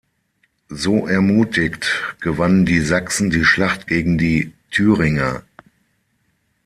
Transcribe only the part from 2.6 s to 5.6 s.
die Sachsen die Schlacht gegen die Thüringer.